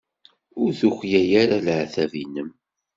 Ur 0.61 0.69
tuklal 0.79 1.29
ara 1.41 1.57
leɛtab-nnem. 1.65 2.49